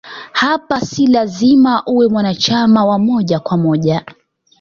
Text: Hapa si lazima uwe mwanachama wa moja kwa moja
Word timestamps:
Hapa 0.31 0.81
si 0.81 1.07
lazima 1.07 1.83
uwe 1.85 2.07
mwanachama 2.07 2.85
wa 2.85 2.99
moja 2.99 3.39
kwa 3.39 3.57
moja 3.57 4.05